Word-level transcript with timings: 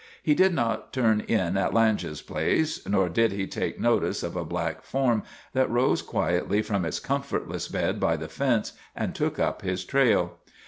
He 0.23 0.33
did 0.33 0.51
not 0.55 0.91
turn 0.93 1.19
in 1.19 1.55
at 1.57 1.75
Lange's 1.75 2.23
place, 2.23 2.83
nor 2.89 3.07
did 3.07 3.31
he 3.33 3.45
take 3.45 3.79
notice 3.79 4.23
of 4.23 4.35
a 4.35 4.43
black 4.43 4.81
form 4.81 5.21
that 5.53 5.69
rose 5.69 6.01
quietly 6.01 6.63
from 6.63 6.85
its 6.85 6.99
comfortless 6.99 7.67
bed 7.67 7.99
by 7.99 8.17
the 8.17 8.27
fence 8.27 8.73
and 8.95 9.13
took 9.13 9.37
up 9.37 9.61
his 9.61 9.85
trail. 9.85 10.39